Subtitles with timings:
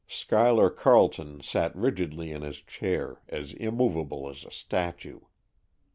[0.07, 5.19] Schuyler Carleton sat rigidly in his chair, as immovable as a statue.